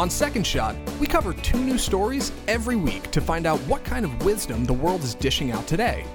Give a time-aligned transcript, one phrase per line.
[0.00, 4.06] On Second Shot, we cover two new stories every week to find out what kind
[4.06, 6.06] of wisdom the world is dishing out today.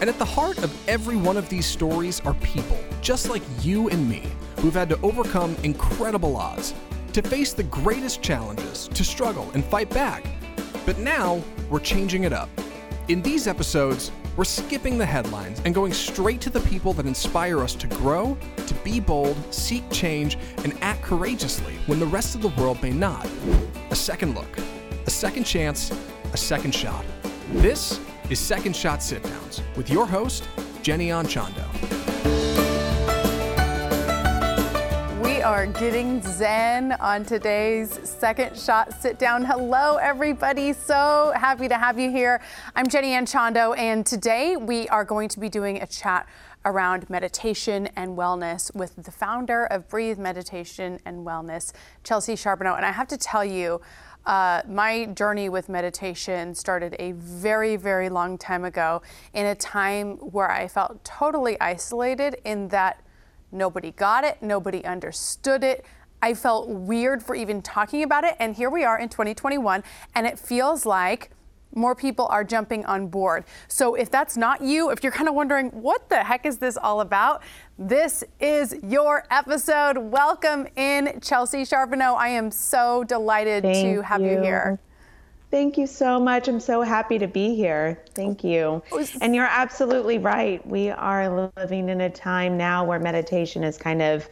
[0.00, 3.90] And at the heart of every one of these stories are people, just like you
[3.90, 4.22] and me,
[4.60, 6.72] who've had to overcome incredible odds,
[7.12, 10.24] to face the greatest challenges, to struggle and fight back.
[10.86, 12.48] But now, we're changing it up.
[13.08, 17.60] In these episodes, we're skipping the headlines and going straight to the people that inspire
[17.60, 22.42] us to grow, to be bold, seek change, and act courageously when the rest of
[22.42, 23.26] the world may not.
[23.90, 24.58] A second look,
[25.06, 25.92] a second chance,
[26.32, 27.04] a second shot.
[27.52, 30.48] This is Second Shot Sit Downs with your host,
[30.82, 32.63] Jenny Anchondo.
[35.44, 39.44] Are getting zen on today's second shot sit down.
[39.44, 40.72] Hello, everybody.
[40.72, 42.40] So happy to have you here.
[42.74, 46.26] I'm Jenny Anchondo, and today we are going to be doing a chat
[46.64, 52.76] around meditation and wellness with the founder of Breathe Meditation and Wellness, Chelsea Charbonneau.
[52.76, 53.82] And I have to tell you,
[54.24, 59.02] uh, my journey with meditation started a very, very long time ago
[59.34, 63.03] in a time where I felt totally isolated in that
[63.54, 65.86] nobody got it, nobody understood it.
[66.20, 68.34] I felt weird for even talking about it.
[68.38, 71.30] And here we are in 2021, and it feels like
[71.74, 73.44] more people are jumping on board.
[73.68, 76.76] So if that's not you, if you're kind of wondering, what the heck is this
[76.76, 77.42] all about?
[77.78, 79.98] This is your episode.
[79.98, 82.14] Welcome in, Chelsea Charbonneau.
[82.14, 84.30] I am so delighted Thank to have you.
[84.30, 84.78] you here.
[85.54, 86.48] Thank you so much.
[86.48, 88.02] I'm so happy to be here.
[88.12, 88.82] Thank you.
[88.90, 90.66] Oh, and you're absolutely right.
[90.66, 94.28] We are living in a time now where meditation is kind of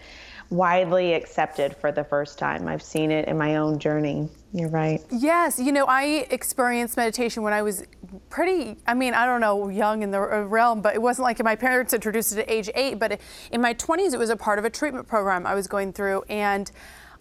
[0.50, 2.66] widely accepted for the first time.
[2.66, 4.28] I've seen it in my own journey.
[4.52, 5.00] You're right.
[5.12, 7.84] Yes, you know, I experienced meditation when I was
[8.28, 11.40] pretty, I mean, I don't know, young in the uh, realm, but it wasn't like
[11.44, 13.20] my parents introduced it at age eight, but
[13.52, 16.24] in my 20s, it was a part of a treatment program I was going through.
[16.28, 16.68] And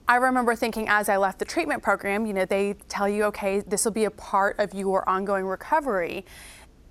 [0.07, 3.61] I remember thinking as I left the treatment program, you know, they tell you, okay,
[3.61, 6.25] this will be a part of your ongoing recovery.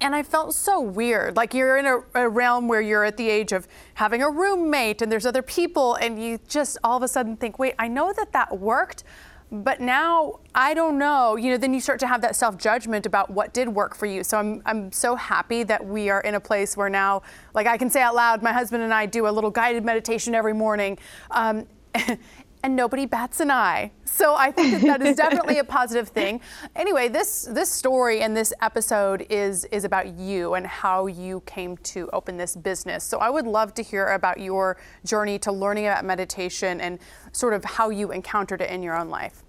[0.01, 1.37] And I felt so weird.
[1.37, 5.03] Like you're in a, a, realm where you're at the age of having a roommate
[5.03, 8.13] and there's other people, and you just all of a sudden think, wait, I know
[8.15, 9.05] that that worked,
[9.53, 11.37] but now I don't know.
[11.37, 14.07] You know, then you start to have that self judgment about what did work for
[14.07, 14.25] you.
[14.25, 17.23] So I'm, I'm so happy that we are in a place where now,
[17.53, 20.35] like I can say out loud, my husband and I do a little guided meditation
[20.35, 20.99] every morning.
[21.31, 21.67] Um,
[22.63, 23.91] and nobody bats an eye.
[24.05, 26.41] So I think that that is definitely a positive thing.
[26.77, 31.77] Anyway, this this story and this episode is is about you and how you came
[31.79, 33.05] to open this business.
[33.05, 36.99] So I would love to hear about your journey to learning about meditation and
[37.33, 39.43] sort of how you encountered it in your own life.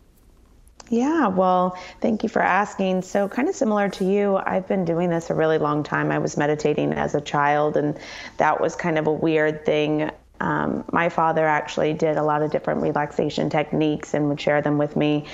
[0.90, 3.04] Yeah, well, thank you for asking.
[3.04, 6.12] So, kind of similar to you, I've been doing this a really long time.
[6.12, 7.98] I was meditating as a child, and
[8.38, 10.12] that was kind of a weird thing
[10.42, 14.80] um, my father actually did a lot of different relaxation techniques and would share them
[14.80, 15.26] with me.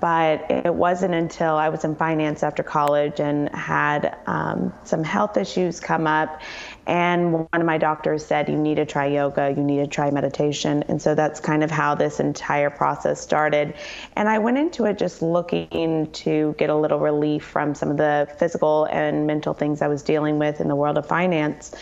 [0.00, 5.38] But it wasn't until I was in finance after college and had um, some health
[5.38, 6.42] issues come up.
[6.86, 10.10] And one of my doctors said, You need to try yoga, you need to try
[10.10, 10.84] meditation.
[10.88, 13.74] And so that's kind of how this entire process started.
[14.14, 17.96] And I went into it just looking to get a little relief from some of
[17.96, 21.74] the physical and mental things I was dealing with in the world of finance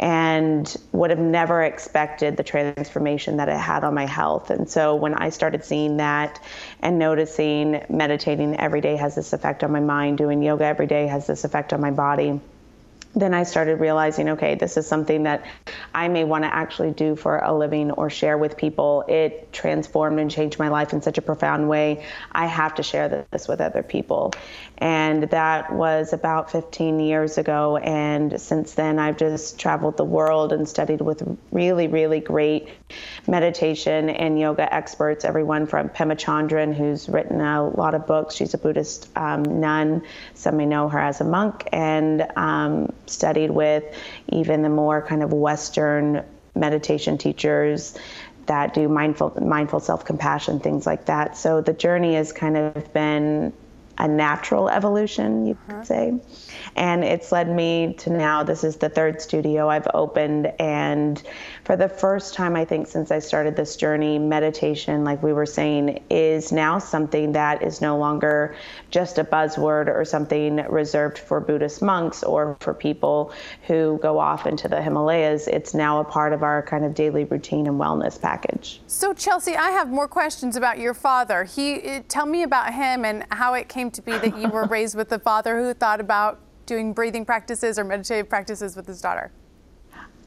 [0.00, 4.50] and would have never expected the transformation that it had on my health.
[4.50, 6.40] And so when I started seeing that
[6.80, 11.06] and noticing meditating every day has this effect on my mind, doing yoga every day
[11.06, 12.40] has this effect on my body
[13.14, 15.44] then I started realizing, okay, this is something that
[15.94, 19.04] I may want to actually do for a living or share with people.
[19.08, 22.04] It transformed and changed my life in such a profound way.
[22.32, 24.32] I have to share this with other people.
[24.76, 27.76] And that was about 15 years ago.
[27.78, 32.68] And since then, I've just traveled the world and studied with really, really great
[33.26, 38.34] meditation and yoga experts, everyone from Pema Chodron, who's written a lot of books.
[38.34, 40.02] She's a Buddhist um, nun.
[40.34, 41.68] Some may know her as a monk.
[41.72, 43.84] And um, studied with
[44.28, 47.96] even the more kind of Western meditation teachers
[48.46, 53.52] that do mindful mindful self-compassion things like that so the journey has kind of been
[53.98, 55.78] a natural evolution you uh-huh.
[55.78, 56.20] could say
[56.76, 61.22] and it's led me to now this is the third studio I've opened and
[61.64, 65.46] for the first time I think since I started this journey meditation like we were
[65.46, 68.54] saying is now something that is no longer
[68.90, 73.32] just a buzzword or something reserved for Buddhist monks or for people
[73.66, 77.24] who go off into the Himalayas it's now a part of our kind of daily
[77.24, 78.80] routine and wellness package.
[78.86, 81.44] So Chelsea I have more questions about your father.
[81.44, 84.96] He tell me about him and how it came to be that you were raised
[84.96, 89.32] with a father who thought about doing breathing practices or meditative practices with his daughter?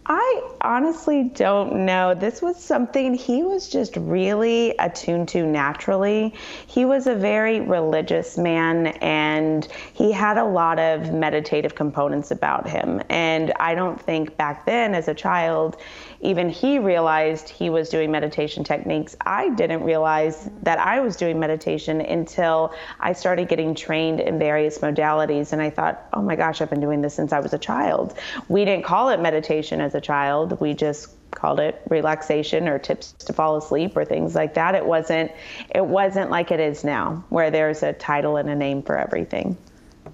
[0.07, 2.15] I honestly don't know.
[2.15, 6.33] This was something he was just really attuned to naturally.
[6.65, 12.67] He was a very religious man and he had a lot of meditative components about
[12.67, 13.01] him.
[13.09, 15.77] And I don't think back then as a child,
[16.21, 19.15] even he realized he was doing meditation techniques.
[19.21, 24.79] I didn't realize that I was doing meditation until I started getting trained in various
[24.79, 25.51] modalities.
[25.51, 28.17] And I thought, oh my gosh, I've been doing this since I was a child.
[28.49, 33.13] We didn't call it meditation as a child, we just called it relaxation or tips
[33.13, 35.31] to fall asleep or things like that it wasn't
[35.73, 39.57] it wasn't like it is now where there's a title and a name for everything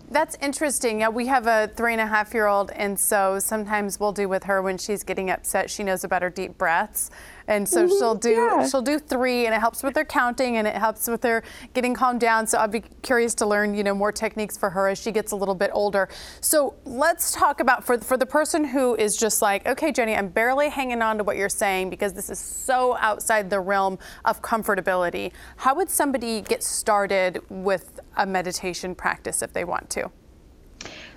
[0.10, 1.02] that's interesting.
[1.02, 4.30] Yeah, we have a three and a half year old, and so sometimes we'll do
[4.30, 5.70] with her when she's getting upset.
[5.70, 7.12] She knows about her deep breaths,
[7.48, 8.68] and so mm-hmm, she'll do yeah.
[8.68, 11.94] she'll do three, and it helps with her counting, and it helps with her getting
[11.94, 12.46] calmed down.
[12.48, 15.32] So I'd be curious to learn, you know, more techniques for her as she gets
[15.32, 16.10] a little bit older.
[16.42, 20.30] So let's talk about for for the person who is just like, okay, Jenny, I'm
[20.30, 24.42] barely hanging on to what you're saying because this is so outside the realm of
[24.42, 25.32] comfortability.
[25.58, 30.12] How would somebody get started with a meditation practice if they want to?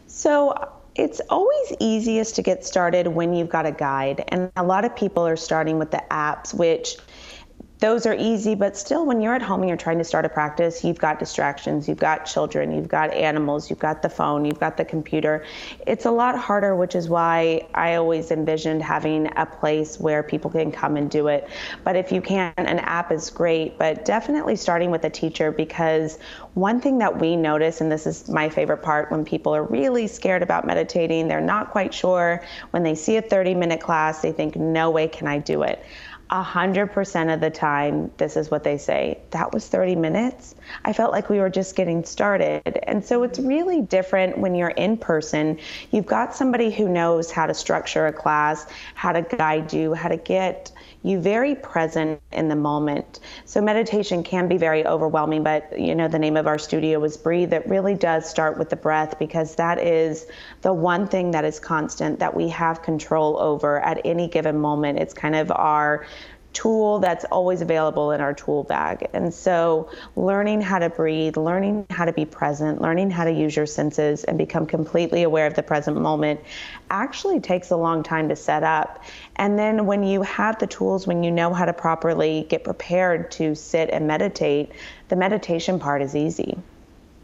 [0.06, 4.24] So it's always easiest to get started when you've got a guide.
[4.28, 6.96] And a lot of people are starting with the apps, which
[7.80, 10.28] those are easy, but still, when you're at home and you're trying to start a
[10.28, 14.60] practice, you've got distractions, you've got children, you've got animals, you've got the phone, you've
[14.60, 15.46] got the computer.
[15.86, 20.50] It's a lot harder, which is why I always envisioned having a place where people
[20.50, 21.48] can come and do it.
[21.82, 26.18] But if you can, an app is great, but definitely starting with a teacher because
[26.52, 30.06] one thing that we notice, and this is my favorite part, when people are really
[30.06, 34.32] scared about meditating, they're not quite sure, when they see a 30 minute class, they
[34.32, 35.82] think, no way can I do it.
[36.30, 40.54] 100% of the time, this is what they say that was 30 minutes.
[40.84, 42.78] I felt like we were just getting started.
[42.84, 45.58] And so it's really different when you're in person.
[45.90, 50.08] You've got somebody who knows how to structure a class, how to guide you, how
[50.08, 50.70] to get
[51.02, 53.20] you very present in the moment.
[53.44, 57.16] So meditation can be very overwhelming, but you know, the name of our studio is
[57.16, 57.52] Breathe.
[57.52, 60.26] It really does start with the breath because that is
[60.60, 64.98] the one thing that is constant that we have control over at any given moment.
[64.98, 66.06] It's kind of our
[66.52, 69.08] tool that's always available in our tool bag.
[69.12, 73.54] And so, learning how to breathe, learning how to be present, learning how to use
[73.54, 76.40] your senses and become completely aware of the present moment
[76.90, 79.04] actually takes a long time to set up.
[79.36, 83.30] And then, when you have the tools, when you know how to properly get prepared
[83.32, 84.72] to sit and meditate,
[85.08, 86.58] the meditation part is easy.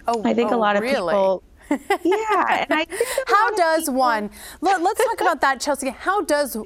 [0.06, 1.12] Oh, I think oh, a lot of really?
[1.12, 2.87] people yeah, and I
[3.26, 3.94] how does people...
[3.94, 4.31] one?
[4.61, 5.90] Let, us talk about that, Chelsea.
[5.90, 6.56] How does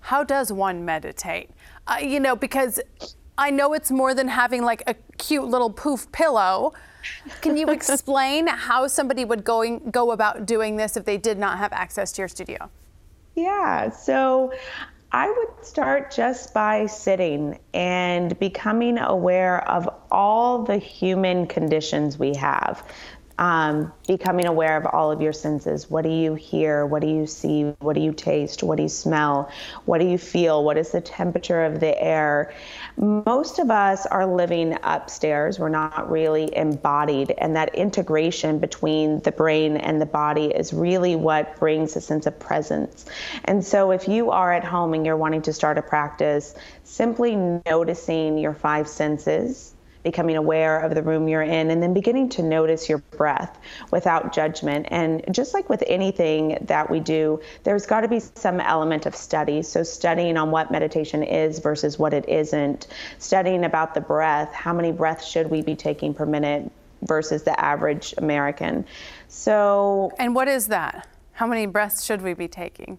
[0.00, 1.50] how does one meditate?
[1.86, 2.80] Uh, you know, because
[3.38, 6.72] I know it's more than having like a cute little poof pillow.
[7.40, 11.58] Can you explain how somebody would going go about doing this if they did not
[11.58, 12.70] have access to your studio?
[13.36, 14.52] Yeah, so
[15.12, 22.34] I would start just by sitting and becoming aware of all the human conditions we
[22.36, 22.84] have
[23.40, 25.90] um, becoming aware of all of your senses.
[25.90, 26.84] What do you hear?
[26.84, 27.74] What do you see?
[27.78, 28.62] What do you taste?
[28.62, 29.50] What do you smell?
[29.86, 30.62] What do you feel?
[30.62, 32.52] What is the temperature of the air?
[32.98, 35.58] Most of us are living upstairs.
[35.58, 37.32] We're not really embodied.
[37.38, 42.26] And that integration between the brain and the body is really what brings a sense
[42.26, 43.06] of presence.
[43.44, 46.54] And so if you are at home and you're wanting to start a practice,
[46.84, 52.28] simply noticing your five senses becoming aware of the room you're in, and then beginning
[52.30, 53.58] to notice your breath
[53.90, 54.86] without judgment.
[54.90, 59.14] And just like with anything that we do, there's got to be some element of
[59.14, 59.62] study.
[59.62, 62.86] So, studying on what meditation is versus what it isn't,
[63.18, 66.70] studying about the breath, how many breaths should we be taking per minute
[67.02, 68.84] versus the average American.
[69.28, 71.08] So, and what is that?
[71.32, 72.98] How many breaths should we be taking?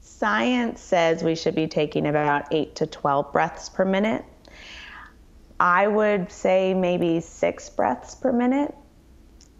[0.00, 4.24] Science says we should be taking about 8 to 12 breaths per minute.
[5.60, 8.74] I would say maybe six breaths per minute.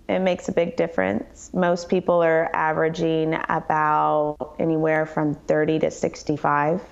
[0.09, 1.50] It makes a big difference.
[1.52, 6.83] Most people are averaging about anywhere from 30 to 65.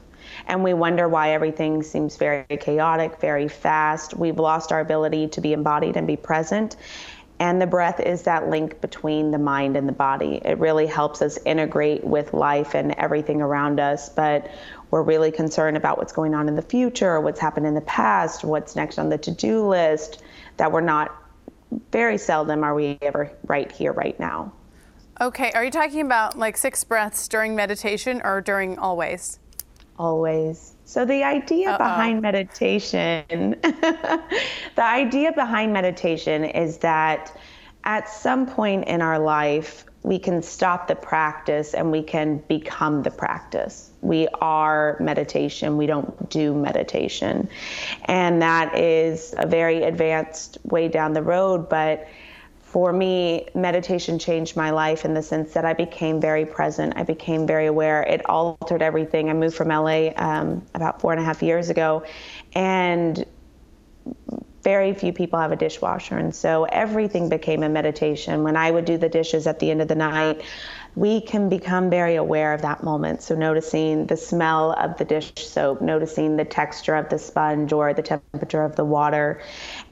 [0.47, 4.15] And we wonder why everything seems very chaotic, very fast.
[4.15, 6.77] We've lost our ability to be embodied and be present.
[7.39, 10.41] And the breath is that link between the mind and the body.
[10.43, 14.09] It really helps us integrate with life and everything around us.
[14.09, 14.51] But
[14.91, 18.45] we're really concerned about what's going on in the future, what's happened in the past,
[18.45, 20.23] what's next on the to do list,
[20.57, 21.15] that we're not,
[21.91, 24.53] very seldom are we ever right here, right now.
[25.21, 29.39] Okay, are you talking about like six breaths during meditation or during always?
[29.99, 30.75] Always.
[30.85, 31.79] So the idea Uh-oh.
[31.79, 34.23] behind meditation, the
[34.79, 37.37] idea behind meditation is that
[37.85, 43.03] at some point in our life, we can stop the practice and we can become
[43.03, 43.91] the practice.
[44.03, 47.49] We are meditation, we don't do meditation.
[48.05, 52.07] And that is a very advanced way down the road, but
[52.61, 56.93] for me, meditation changed my life in the sense that I became very present.
[56.95, 58.05] I became very aware.
[58.05, 59.29] It altered everything.
[59.29, 62.05] I moved from LA um, about four and a half years ago,
[62.55, 63.27] and
[64.67, 66.19] very few people have a dishwasher.
[66.19, 68.43] And so everything became a meditation.
[68.43, 70.43] When I would do the dishes at the end of the night,
[70.97, 73.23] we can become very aware of that moment.
[73.23, 77.93] So, noticing the smell of the dish soap, noticing the texture of the sponge or
[77.93, 79.43] the temperature of the water.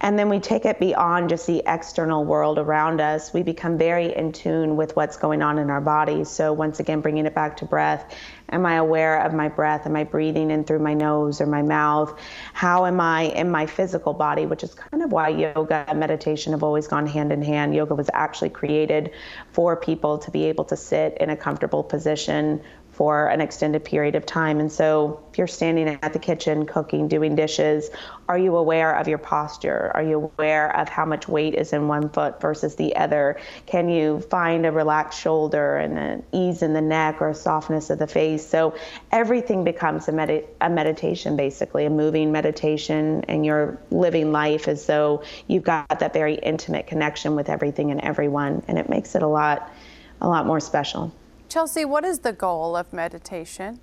[0.00, 3.34] And then we take it beyond just the external world around us.
[3.34, 6.30] We become very in tune with what's going on in our bodies.
[6.30, 8.16] So, once again, bringing it back to breath
[8.50, 9.86] Am I aware of my breath?
[9.86, 12.18] Am I breathing in through my nose or my mouth?
[12.52, 16.52] How am I in my physical body, which is kind of why yoga and meditation
[16.52, 17.74] have always gone hand in hand.
[17.74, 19.12] Yoga was actually created
[19.52, 22.62] for people to be able to sit in a comfortable position
[22.94, 24.60] for an extended period of time.
[24.60, 27.90] And so, if you're standing at the kitchen, cooking, doing dishes,
[28.28, 29.90] are you aware of your posture?
[29.94, 33.40] Are you aware of how much weight is in one foot versus the other?
[33.66, 37.98] Can you find a relaxed shoulder and an ease in the neck or softness of
[37.98, 38.46] the face?
[38.46, 38.76] So,
[39.10, 44.86] everything becomes a, med- a meditation, basically, a moving meditation, and you're living life as
[44.86, 48.62] though you've got that very intimate connection with everything and everyone.
[48.68, 49.72] And it makes it a lot,
[50.20, 51.12] a lot more special.
[51.54, 53.78] Chelsea, what is the goal of meditation?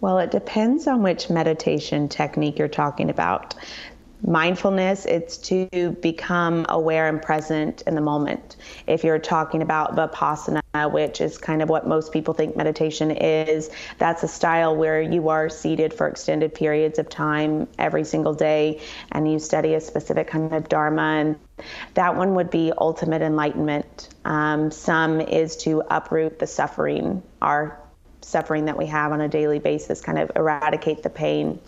[0.00, 3.56] Well, it depends on which meditation technique you're talking about.
[4.26, 8.56] Mindfulness, it's to become aware and present in the moment.
[8.86, 13.70] If you're talking about Vipassana, which is kind of what most people think meditation is,
[13.98, 18.80] that's a style where you are seated for extended periods of time every single day
[19.12, 21.02] and you study a specific kind of Dharma.
[21.02, 21.38] And
[21.92, 24.08] that one would be ultimate enlightenment.
[24.24, 27.78] Um, some is to uproot the suffering, our
[28.22, 31.60] suffering that we have on a daily basis, kind of eradicate the pain.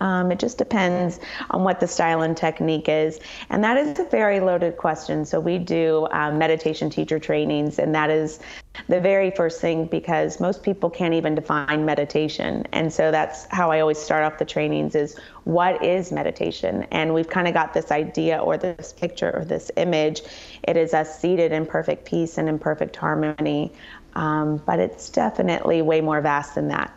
[0.00, 1.18] Um, it just depends
[1.50, 3.20] on what the style and technique is.
[3.50, 5.24] And that is a very loaded question.
[5.24, 8.40] So we do um, meditation teacher trainings, and that is
[8.86, 12.64] the very first thing because most people can't even define meditation.
[12.72, 16.86] And so that's how I always start off the trainings is what is meditation?
[16.90, 20.22] And we've kind of got this idea or this picture or this image.
[20.62, 23.72] It is us seated in perfect peace and in perfect harmony.
[24.14, 26.92] Um, but it's definitely way more vast than that.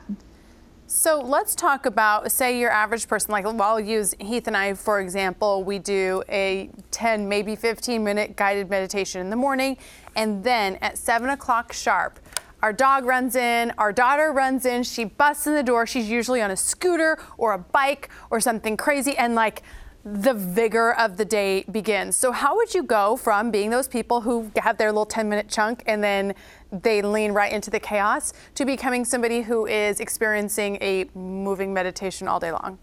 [0.93, 3.31] So let's talk about, say, your average person.
[3.31, 5.63] Like, well, I'll use Heath and I, for example.
[5.63, 9.77] We do a 10, maybe 15 minute guided meditation in the morning.
[10.17, 12.19] And then at 7 o'clock sharp,
[12.61, 15.87] our dog runs in, our daughter runs in, she busts in the door.
[15.87, 19.17] She's usually on a scooter or a bike or something crazy.
[19.17, 19.63] And like,
[20.03, 22.15] the vigor of the day begins.
[22.15, 25.47] So, how would you go from being those people who have their little 10 minute
[25.47, 26.33] chunk and then
[26.71, 32.27] they lean right into the chaos to becoming somebody who is experiencing a moving meditation
[32.27, 32.79] all day long?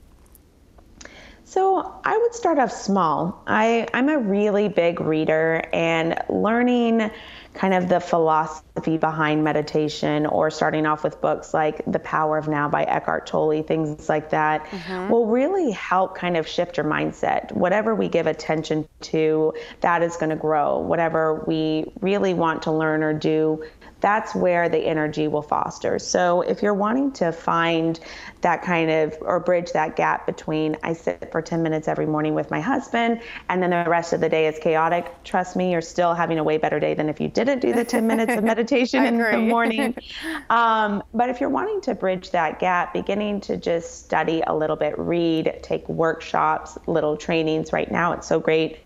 [1.44, 3.42] So I would start off small.
[3.46, 7.10] I, I'm a really big reader, and learning
[7.54, 12.46] kind of the philosophy behind meditation or starting off with books like The Power of
[12.46, 15.10] Now by Eckhart Tolle, things like that, mm-hmm.
[15.10, 17.50] will really help kind of shift your mindset.
[17.52, 20.78] Whatever we give attention to, that is going to grow.
[20.78, 23.64] Whatever we really want to learn or do,
[24.00, 25.98] that's where the energy will foster.
[25.98, 27.98] So if you're wanting to find
[28.42, 32.34] that kind of or bridge that gap between I sit for 10 minutes every morning
[32.34, 35.80] with my husband and then the rest of the day is chaotic, trust me, you're
[35.80, 38.44] still having a way better day than if you didn't do the 10 minutes of
[38.52, 39.94] meditation in the morning.
[40.50, 44.76] Um, but if you're wanting to bridge that gap, beginning to just study a little
[44.76, 47.72] bit, read, take workshops, little trainings.
[47.72, 48.78] Right now, it's so great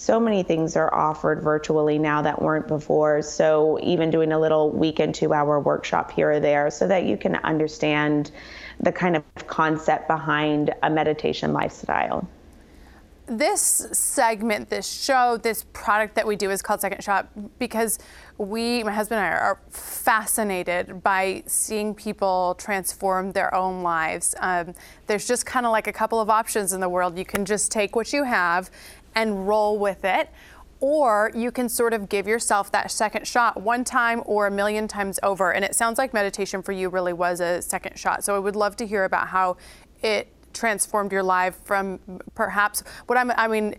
[0.00, 3.20] so many things are offered virtually now that weren't before.
[3.20, 7.18] So even doing a little weekend two hour workshop here or there so that you
[7.18, 8.30] can understand
[8.80, 12.26] the kind of concept behind a meditation lifestyle
[13.30, 17.28] this segment, this show, this product that we do is called Second Shot
[17.60, 18.00] because
[18.38, 24.34] we, my husband and I, are fascinated by seeing people transform their own lives.
[24.40, 24.74] Um,
[25.06, 27.16] there's just kind of like a couple of options in the world.
[27.16, 28.68] You can just take what you have
[29.14, 30.28] and roll with it.
[30.80, 34.88] Or you can sort of give yourself that second shot one time or a million
[34.88, 35.52] times over.
[35.52, 38.24] And it sounds like meditation for you really was a second shot.
[38.24, 39.58] So I would love to hear about how
[40.02, 42.00] it transformed your life from
[42.34, 43.76] perhaps what I'm, I mean,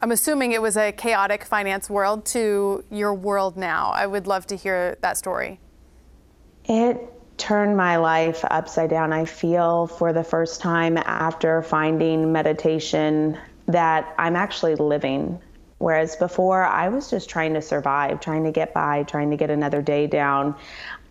[0.00, 3.90] I'm assuming it was a chaotic finance world to your world now.
[3.90, 5.60] I would love to hear that story.
[6.64, 9.12] It turned my life upside down.
[9.12, 15.40] I feel for the first time after finding meditation that I'm actually living.
[15.78, 19.50] Whereas before, I was just trying to survive, trying to get by, trying to get
[19.50, 20.56] another day down.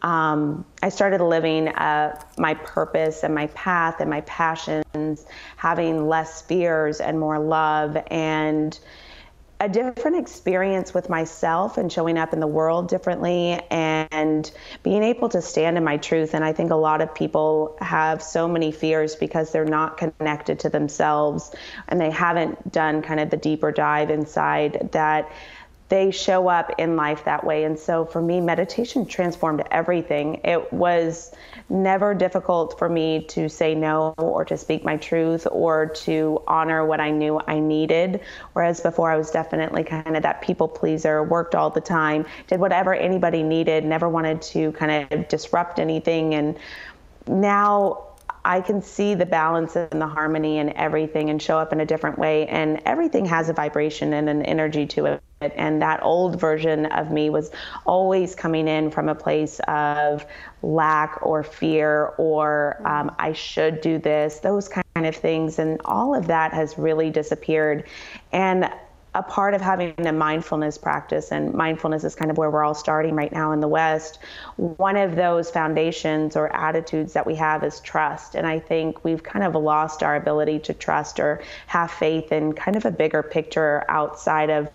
[0.02, 6.42] Um, I started living uh, my purpose and my path and my passions, having less
[6.42, 8.78] fears and more love and
[9.60, 14.52] a different experience with myself and showing up in the world differently and
[14.84, 16.36] being able to stand in my truth.
[16.36, 20.60] And I think a lot of people have so many fears because they're not connected
[20.60, 21.56] to themselves
[21.88, 25.32] and they haven't done kind of the deeper dive inside that
[25.90, 27.64] they show up in life that way.
[27.64, 30.42] And so for me, meditation transformed everything.
[30.44, 31.32] It was
[31.70, 36.86] never difficult for me to say no or to speak my truth or to honor
[36.86, 38.22] what I knew I needed.
[38.54, 42.60] Whereas before, I was definitely kind of that people pleaser, worked all the time, did
[42.60, 46.36] whatever anybody needed, never wanted to kind of disrupt anything.
[46.36, 46.58] And
[47.28, 48.04] now
[48.44, 51.86] I can see the balance and the harmony and everything and show up in a
[51.86, 52.48] different way.
[52.48, 55.22] And everything has a vibration and an energy to it.
[55.42, 57.52] And that old version of me was
[57.86, 60.26] always coming in from a place of
[60.64, 65.60] lack or fear or um, I should do this, those kind of things.
[65.60, 67.84] And all of that has really disappeared.
[68.32, 68.72] And
[69.18, 72.76] a part of having a mindfulness practice, and mindfulness is kind of where we're all
[72.76, 74.20] starting right now in the West.
[74.58, 78.36] One of those foundations or attitudes that we have is trust.
[78.36, 82.54] And I think we've kind of lost our ability to trust or have faith in
[82.54, 84.70] kind of a bigger picture outside of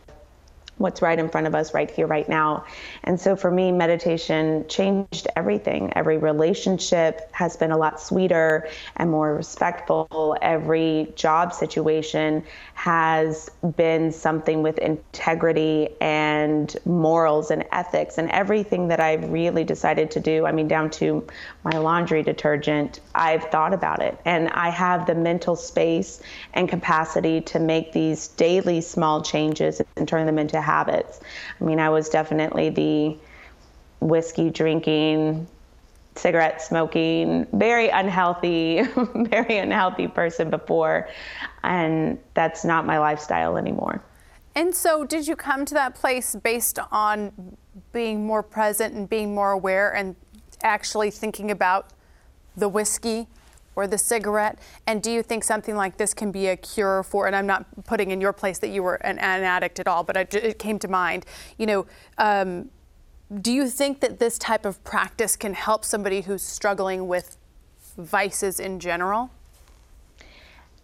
[0.78, 2.64] what's right in front of us right here right now
[3.04, 9.10] and so for me meditation changed everything every relationship has been a lot sweeter and
[9.10, 12.42] more respectful every job situation
[12.74, 20.10] has been something with integrity and morals and ethics and everything that I've really decided
[20.12, 20.46] to do.
[20.46, 21.26] I mean, down to
[21.64, 24.18] my laundry detergent, I've thought about it.
[24.24, 26.22] And I have the mental space
[26.54, 31.20] and capacity to make these daily small changes and turn them into habits.
[31.60, 33.18] I mean, I was definitely the
[34.00, 35.46] whiskey drinking,
[36.14, 38.82] cigarette smoking, very unhealthy,
[39.14, 41.08] very unhealthy person before.
[41.62, 44.02] And that's not my lifestyle anymore.
[44.54, 47.56] And so, did you come to that place based on
[47.92, 50.14] being more present and being more aware and
[50.62, 51.90] actually thinking about
[52.56, 53.28] the whiskey
[53.76, 54.58] or the cigarette?
[54.86, 57.26] And do you think something like this can be a cure for?
[57.26, 60.04] And I'm not putting in your place that you were an, an addict at all,
[60.04, 61.26] but it, it, came to mind.
[61.58, 61.86] You know,
[62.18, 62.70] um,
[63.40, 67.38] do you think that this type of practice can help somebody who's struggling with
[67.96, 69.30] vices in general?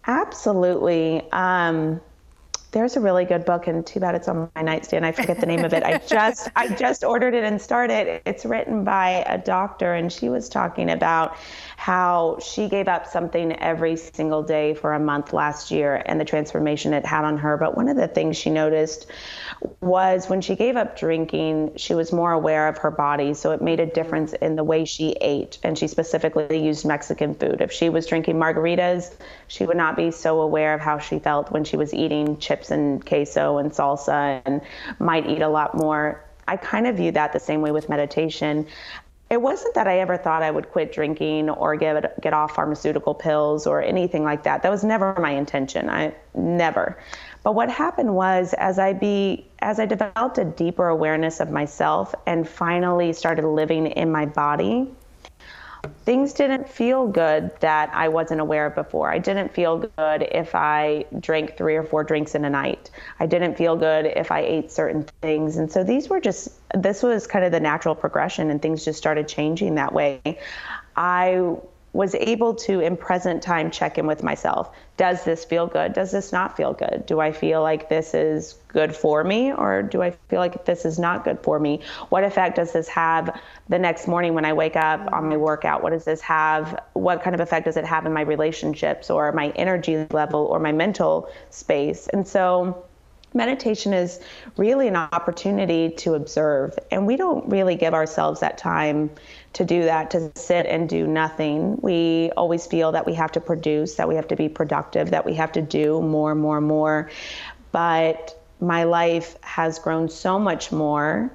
[0.07, 1.27] Absolutely.
[1.31, 2.01] Um,
[2.71, 5.05] there's a really good book, and too bad it's on my nightstand.
[5.05, 5.83] I forget the name of it.
[5.83, 8.21] I just I just ordered it and started.
[8.25, 11.35] It's written by a doctor, and she was talking about
[11.79, 16.25] how she gave up something every single day for a month last year and the
[16.25, 17.55] transformation it had on her.
[17.55, 19.07] But one of the things she noticed
[19.79, 23.33] was when she gave up drinking, she was more aware of her body.
[23.33, 25.57] So it made a difference in the way she ate.
[25.63, 27.61] And she specifically used Mexican food.
[27.61, 29.15] If she was drinking margaritas,
[29.47, 32.58] she would not be so aware of how she felt when she was eating chips
[32.71, 34.61] and queso and salsa and
[34.99, 36.23] might eat a lot more.
[36.47, 38.67] I kind of view that the same way with meditation
[39.29, 43.13] it wasn't that I ever thought I would quit drinking or get get off pharmaceutical
[43.13, 44.63] pills or anything like that.
[44.63, 45.89] That was never my intention.
[45.89, 46.97] I never.
[47.43, 52.15] But what happened was as I be as I developed a deeper awareness of myself
[52.25, 54.91] and finally started living in my body,
[56.03, 59.11] things didn't feel good that I wasn't aware of before.
[59.11, 62.91] I didn't feel good if I drank three or four drinks in a night.
[63.19, 65.57] I didn't feel good if I ate certain things.
[65.57, 68.97] And so these were just, this was kind of the natural progression, and things just
[68.97, 70.21] started changing that way.
[70.95, 71.55] I
[71.93, 74.75] was able to in present time check in with myself.
[74.97, 75.93] Does this feel good?
[75.93, 77.05] Does this not feel good?
[77.05, 80.85] Do i feel like this is good for me or do i feel like this
[80.85, 81.81] is not good for me?
[82.09, 85.81] What effect does this have the next morning when i wake up on my workout?
[85.81, 89.31] What does this have what kind of effect does it have in my relationships or
[89.31, 92.07] my energy level or my mental space?
[92.13, 92.85] And so
[93.33, 94.19] meditation is
[94.57, 99.09] really an opportunity to observe and we don't really give ourselves that time
[99.53, 103.41] to do that to sit and do nothing we always feel that we have to
[103.41, 107.09] produce that we have to be productive that we have to do more more more
[107.71, 111.31] but my life has grown so much more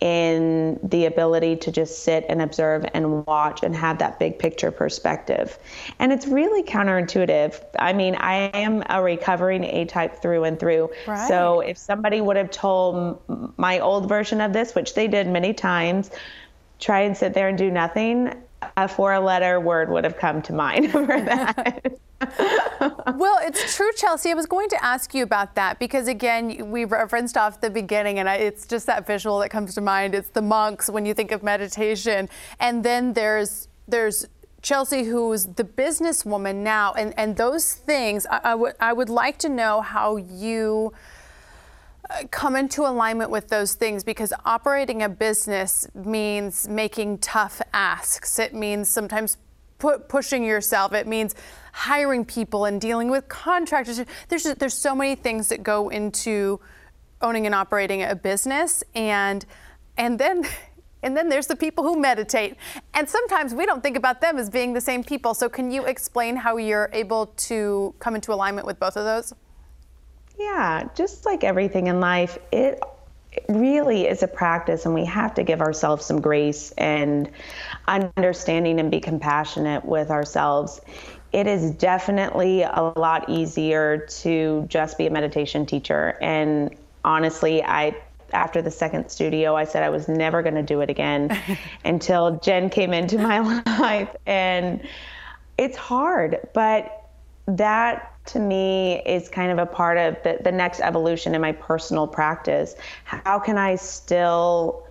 [0.00, 4.70] in the ability to just sit and observe and watch and have that big picture
[4.70, 5.58] perspective.
[5.98, 7.60] And it's really counterintuitive.
[7.80, 10.90] I mean, I am a recovering A type through and through.
[11.06, 11.26] Right.
[11.26, 13.20] So if somebody would have told
[13.56, 16.12] my old version of this, which they did many times,
[16.78, 18.32] try and sit there and do nothing,
[18.76, 21.98] a four letter word would have come to mind for that.
[23.16, 24.30] well, it's true, Chelsea.
[24.30, 28.18] I was going to ask you about that because, again, we referenced off the beginning,
[28.18, 30.14] and I, it's just that visual that comes to mind.
[30.14, 32.28] It's the monks when you think of meditation,
[32.60, 34.26] and then there's there's
[34.60, 38.26] Chelsea, who's the businesswoman now, and and those things.
[38.30, 40.92] I, I would I would like to know how you
[42.30, 48.38] come into alignment with those things because operating a business means making tough asks.
[48.38, 49.36] It means sometimes
[49.78, 50.92] pu- pushing yourself.
[50.92, 51.34] It means
[51.72, 54.00] hiring people and dealing with contractors.
[54.28, 56.60] There's there's so many things that go into
[57.20, 59.44] owning and operating a business, and
[59.96, 60.44] and then.
[61.00, 62.56] And then there's the people who meditate.
[62.92, 65.32] And sometimes we don't think about them as being the same people.
[65.32, 69.32] So, can you explain how you're able to come into alignment with both of those?
[70.38, 72.80] Yeah, just like everything in life, it
[73.48, 77.30] really is a practice and we have to give ourselves some grace and
[77.86, 80.80] understanding and be compassionate with ourselves.
[81.32, 86.74] It is definitely a lot easier to just be a meditation teacher and
[87.04, 87.94] honestly i
[88.32, 91.30] after the second studio i said i was never going to do it again
[91.84, 93.38] until jen came into my
[93.78, 94.80] life and
[95.56, 97.08] it's hard but
[97.46, 101.52] that to me is kind of a part of the, the next evolution in my
[101.52, 102.74] personal practice.
[103.04, 104.86] How can I still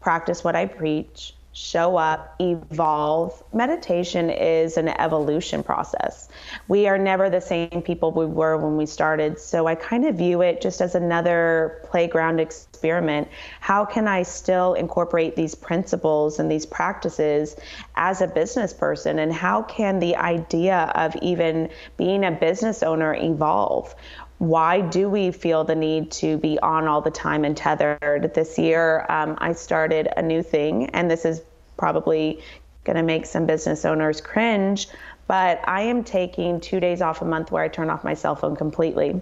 [0.00, 1.34] practice what I preach?
[1.52, 3.42] Show up, evolve.
[3.52, 6.28] Meditation is an evolution process.
[6.68, 9.38] We are never the same people we were when we started.
[9.38, 13.28] So I kind of view it just as another playground experiment.
[13.60, 17.56] How can I still incorporate these principles and these practices
[17.96, 19.18] as a business person?
[19.18, 23.94] And how can the idea of even being a business owner evolve?
[24.42, 28.32] Why do we feel the need to be on all the time and tethered?
[28.34, 31.42] This year, um, I started a new thing, and this is
[31.76, 32.42] probably
[32.82, 34.88] going to make some business owners cringe,
[35.28, 38.34] but I am taking two days off a month where I turn off my cell
[38.34, 39.20] phone completely.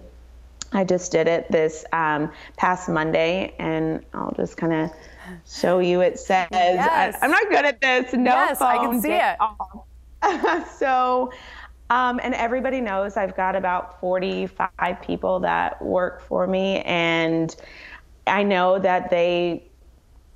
[0.73, 4.91] I just did it this um, past Monday, and I'll just kind of
[5.47, 6.01] show you.
[6.01, 7.15] It says, yes.
[7.21, 8.11] I, am not good at this.
[8.13, 8.67] No yes, phone.
[8.67, 10.67] I can see it.
[10.79, 11.31] so
[11.91, 17.53] um, and everybody knows I've got about 45 people that work for me, and
[18.25, 19.63] I know that they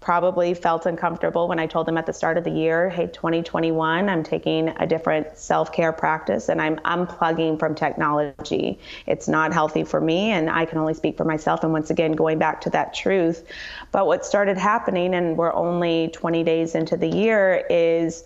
[0.02, 4.10] probably felt uncomfortable when I told them at the start of the year, hey, 2021,
[4.10, 8.78] I'm taking a different self care practice and I'm unplugging from technology.
[9.08, 11.64] It's not healthy for me, and I can only speak for myself.
[11.64, 13.46] And once again, going back to that truth.
[13.94, 18.26] But what started happening, and we're only 20 days into the year, is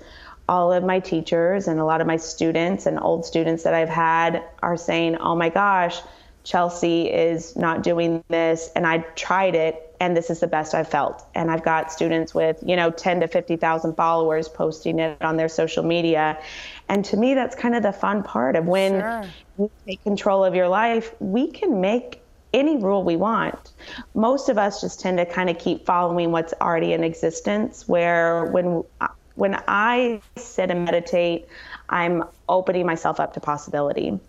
[0.49, 3.87] all of my teachers and a lot of my students and old students that I've
[3.87, 6.01] had are saying, oh my gosh,
[6.43, 8.71] Chelsea is not doing this.
[8.75, 11.23] And I tried it and this is the best I've felt.
[11.35, 15.49] And I've got students with, you know, 10 to 50,000 followers posting it on their
[15.49, 16.41] social media.
[16.87, 19.25] And to me, that's kind of the fun part of when sure.
[19.59, 23.73] you take control of your life, we can make any rule we want.
[24.15, 28.45] Most of us just tend to kind of keep following what's already in existence, where
[28.45, 31.47] when uh, when I sit and meditate,
[31.87, 34.19] I'm opening myself up to possibility.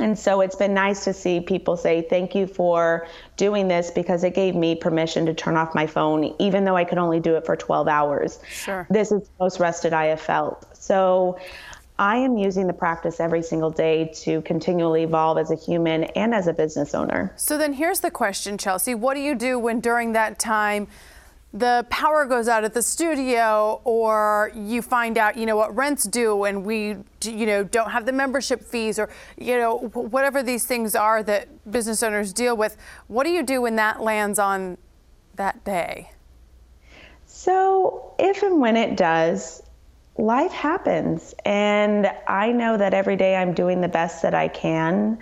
[0.00, 4.24] And so it's been nice to see people say, Thank you for doing this because
[4.24, 7.36] it gave me permission to turn off my phone, even though I could only do
[7.36, 8.40] it for 12 hours.
[8.48, 8.88] Sure.
[8.90, 10.66] This is the most rested I have felt.
[10.76, 11.38] So
[11.98, 16.34] I am using the practice every single day to continually evolve as a human and
[16.34, 17.32] as a business owner.
[17.36, 18.96] So then here's the question, Chelsea.
[18.96, 20.88] What do you do when during that time,
[21.54, 26.02] the power goes out at the studio or you find out you know what rents
[26.02, 30.66] do and we you know don't have the membership fees or you know whatever these
[30.66, 34.76] things are that business owners deal with what do you do when that lands on
[35.36, 36.10] that day?
[37.26, 39.62] So if and when it does
[40.16, 41.34] life happens.
[41.44, 45.18] And i know that every day i'm doing the best that i can.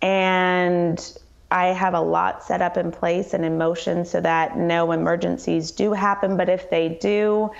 [0.00, 1.16] And
[1.52, 5.70] I have a lot set up in place and in motion so that no emergencies
[5.70, 6.38] do happen.
[6.38, 7.50] But if they do,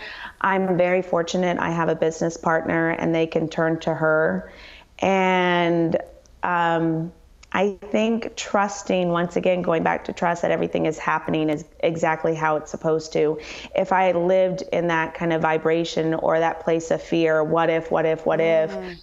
[0.40, 1.59] I'm very fortunate.
[1.59, 4.50] I have a business partner and they can turn to her.
[4.98, 5.98] And
[6.42, 7.12] um,
[7.52, 12.35] I think trusting, once again, going back to trust that everything is happening is exactly
[12.35, 13.38] how it's supposed to.
[13.76, 17.90] If I lived in that kind of vibration or that place of fear, what if,
[17.90, 18.85] what if, what mm-hmm.
[18.85, 18.98] if,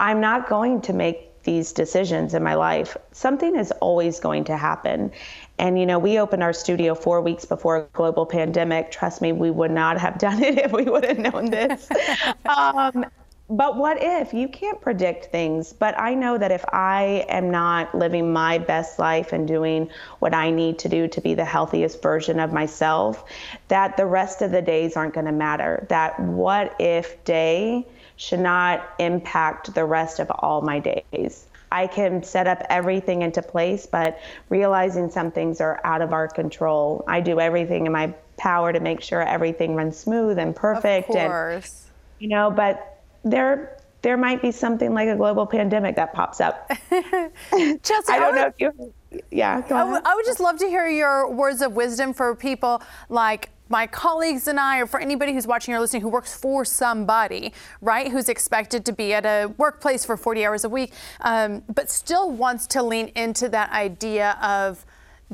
[0.00, 4.56] I'm not going to make these decisions in my life, something is always going to
[4.56, 5.10] happen.
[5.58, 8.90] And, you know, we opened our studio four weeks before a global pandemic.
[8.90, 11.88] Trust me, we would not have done it if we would have known this.
[12.44, 13.06] um,
[13.50, 15.72] but what if you can't predict things?
[15.72, 20.32] But I know that if I am not living my best life and doing what
[20.32, 23.24] I need to do to be the healthiest version of myself,
[23.66, 25.84] that the rest of the days aren't going to matter.
[25.88, 27.88] That what if day
[28.20, 31.46] should not impact the rest of all my days.
[31.72, 36.28] I can set up everything into place, but realizing some things are out of our
[36.28, 37.02] control.
[37.08, 41.08] I do everything in my power to make sure everything runs smooth and perfect.
[41.08, 41.86] Of course.
[42.18, 46.42] And, you know, but there there might be something like a global pandemic that pops
[46.42, 46.70] up.
[46.90, 48.92] Chelsea, I don't know if you
[49.30, 53.86] yeah, i would just love to hear your words of wisdom for people like my
[53.86, 58.10] colleagues and I, or for anybody who's watching or listening who works for somebody, right,
[58.10, 62.30] who's expected to be at a workplace for 40 hours a week, um, but still
[62.30, 64.84] wants to lean into that idea of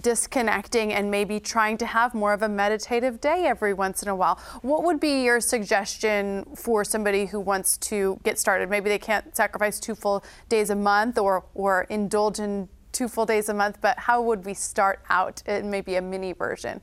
[0.01, 4.15] disconnecting and maybe trying to have more of a meditative day every once in a
[4.15, 4.39] while.
[4.61, 8.69] What would be your suggestion for somebody who wants to get started?
[8.69, 13.25] Maybe they can't sacrifice two full days a month or, or indulge in two full
[13.25, 16.83] days a month, but how would we start out in maybe a mini version?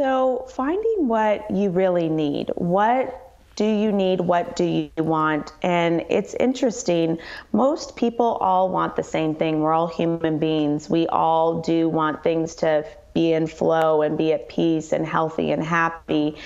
[0.00, 2.52] So, finding what you really need.
[2.54, 4.22] What do you need?
[4.22, 5.52] What do you want?
[5.60, 7.18] And it's interesting.
[7.52, 9.60] Most people all want the same thing.
[9.60, 10.88] We're all human beings.
[10.88, 15.52] We all do want things to be in flow and be at peace and healthy
[15.52, 16.36] and happy.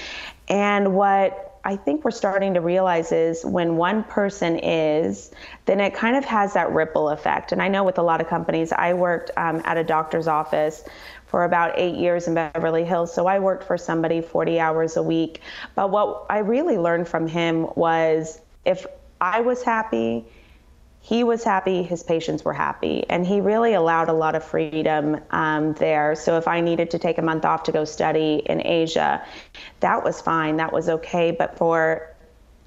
[0.48, 5.30] And what I think we're starting to realize is when one person is,
[5.66, 7.52] then it kind of has that ripple effect.
[7.52, 10.82] And I know with a lot of companies, I worked um, at a doctor's office
[11.34, 13.12] for about eight years in Beverly Hills.
[13.12, 15.40] So I worked for somebody 40 hours a week.
[15.74, 18.86] But what I really learned from him was if
[19.20, 20.26] I was happy,
[21.00, 23.04] he was happy, his patients were happy.
[23.10, 26.14] And he really allowed a lot of freedom um, there.
[26.14, 29.20] So if I needed to take a month off to go study in Asia,
[29.80, 31.32] that was fine, that was okay.
[31.32, 32.13] But for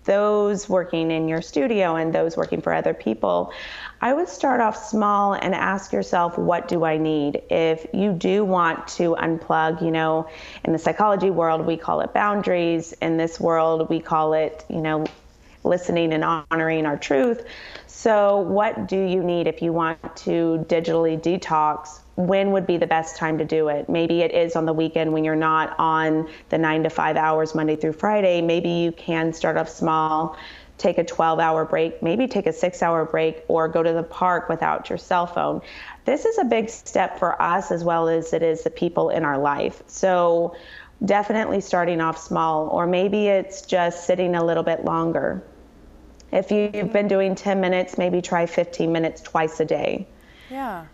[0.08, 3.54] those working in your studio and those working for other people,
[4.02, 7.44] I would start off small and ask yourself, what do I need?
[7.52, 10.28] If you do want to unplug, you know,
[10.64, 12.94] in the psychology world, we call it boundaries.
[12.94, 15.06] In this world, we call it, you know,
[15.64, 17.46] listening and honoring our truth.
[17.86, 22.00] So, what do you need if you want to digitally detox?
[22.18, 23.88] When would be the best time to do it?
[23.88, 27.54] Maybe it is on the weekend when you're not on the nine to five hours
[27.54, 28.42] Monday through Friday.
[28.42, 30.36] Maybe you can start off small,
[30.80, 34.02] take a 12 hour break, maybe take a six hour break, or go to the
[34.02, 35.62] park without your cell phone.
[36.06, 39.24] This is a big step for us as well as it is the people in
[39.24, 39.84] our life.
[39.86, 40.56] So,
[41.06, 45.44] definitely starting off small, or maybe it's just sitting a little bit longer.
[46.32, 50.08] If you've been doing 10 minutes, maybe try 15 minutes twice a day.
[50.50, 50.86] Yeah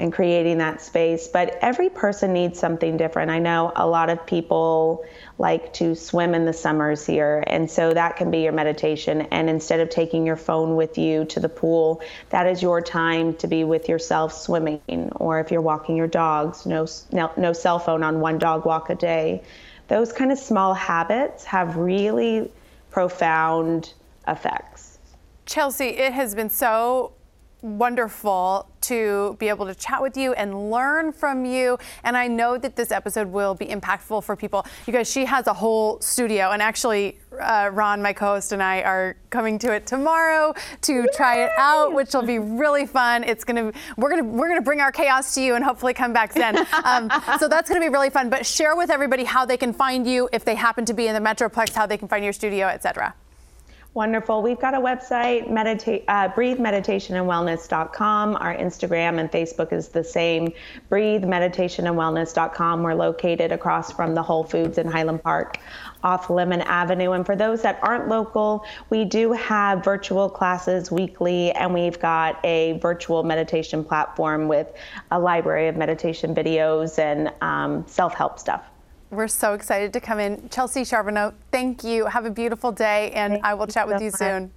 [0.00, 1.28] and creating that space.
[1.28, 3.30] But every person needs something different.
[3.30, 5.04] I know a lot of people
[5.36, 9.20] like to swim in the summers here, and so that can be your meditation.
[9.30, 13.34] And instead of taking your phone with you to the pool, that is your time
[13.36, 15.12] to be with yourself swimming.
[15.16, 18.88] Or if you're walking your dogs, no, no, no cell phone on one dog walk
[18.88, 19.42] a day.
[19.88, 22.50] Those kind of small habits have really
[22.90, 23.92] profound
[24.26, 24.98] effects.
[25.44, 27.12] Chelsea, it has been so
[27.62, 31.78] wonderful to be able to chat with you and learn from you.
[32.04, 35.52] And I know that this episode will be impactful for people because she has a
[35.52, 36.50] whole studio.
[36.50, 41.44] And actually, uh, Ron, my co-host, and I are coming to it tomorrow to try
[41.44, 43.24] it out, which will be really fun.
[43.24, 46.32] It's gonna we're gonna we're gonna bring our chaos to you and hopefully come back
[46.34, 46.66] then.
[46.82, 48.30] Um, so that's gonna be really fun.
[48.30, 51.14] But share with everybody how they can find you if they happen to be in
[51.14, 53.14] the Metroplex, how they can find your studio, etc.
[53.92, 54.40] Wonderful.
[54.40, 58.36] We've got a website, meditate, uh, breathemeditationandwellness.com.
[58.36, 60.52] Our Instagram and Facebook is the same,
[60.88, 62.84] breathemeditationandwellness.com.
[62.84, 65.58] We're located across from the Whole Foods in Highland Park
[66.04, 67.10] off Lemmon Avenue.
[67.12, 72.38] And for those that aren't local, we do have virtual classes weekly, and we've got
[72.44, 74.72] a virtual meditation platform with
[75.10, 78.62] a library of meditation videos and um, self help stuff.
[79.10, 80.48] We're so excited to come in.
[80.50, 82.06] Chelsea Charbonneau, thank you.
[82.06, 84.18] Have a beautiful day, and thank I will chat so with you much.
[84.18, 84.52] soon.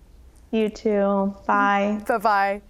[0.52, 1.34] You too.
[1.48, 2.00] Bye.
[2.08, 2.62] Bye bye.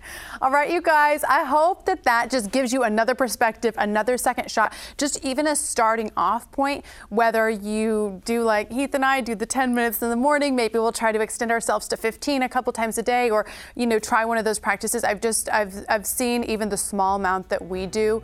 [0.42, 4.50] All right, you guys, I hope that that just gives you another perspective, another second
[4.50, 6.86] shot, just even a starting off point.
[7.10, 10.80] Whether you do like Heath and I do the 10 minutes in the morning, maybe
[10.80, 14.00] we'll try to extend ourselves to 15 a couple times a day, or, you know,
[14.00, 15.04] try one of those practices.
[15.04, 18.24] I've just, I've, I've seen even the small amount that we do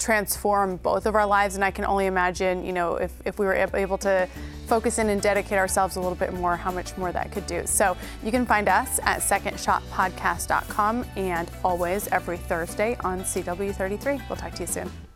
[0.00, 1.54] transform both of our lives.
[1.54, 4.28] And I can only imagine, you know, if, if we were able to
[4.66, 7.62] focus in and dedicate ourselves a little bit more, how much more that could do.
[7.66, 14.28] So you can find us at secondshotpodcast.com and always every Thursday on CW33.
[14.28, 15.09] We'll talk to you soon.